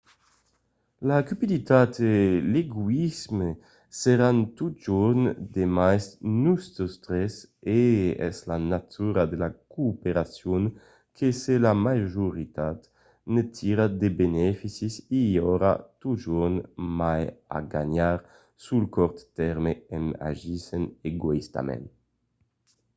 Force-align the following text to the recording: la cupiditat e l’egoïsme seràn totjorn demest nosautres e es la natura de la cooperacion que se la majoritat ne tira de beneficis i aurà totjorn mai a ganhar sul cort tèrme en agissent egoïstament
la 1.07 1.17
cupiditat 1.29 1.91
e 2.11 2.13
l’egoïsme 2.53 3.49
seràn 4.01 4.37
totjorn 4.57 5.23
demest 5.57 6.11
nosautres 6.45 7.33
e 7.81 7.83
es 8.29 8.37
la 8.49 8.57
natura 8.73 9.23
de 9.31 9.37
la 9.43 9.49
cooperacion 9.73 10.63
que 11.17 11.27
se 11.41 11.53
la 11.65 11.73
majoritat 11.87 12.79
ne 13.33 13.41
tira 13.57 13.85
de 14.01 14.07
beneficis 14.21 14.93
i 15.19 15.21
aurà 15.47 15.73
totjorn 16.01 16.55
mai 16.99 17.23
a 17.57 17.59
ganhar 17.73 18.17
sul 18.63 18.83
cort 18.97 19.17
tèrme 19.37 19.71
en 19.97 20.05
agissent 20.31 20.89
egoïstament 21.11 21.85